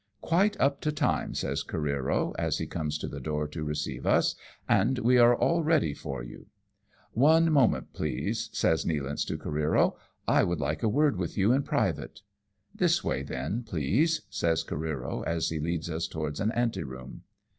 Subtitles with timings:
[0.21, 4.33] "Quite up to time," says Careero, as he comes to the door to receive us,"
[4.67, 6.47] and we are all ready for you."
[7.15, 9.93] "Onemomentj please," says Nealance to Careero,
[10.27, 12.21] "I ■would like a word with you in private.""
[12.81, 17.21] This way then, please," says Careero as he leads us towards an ante room.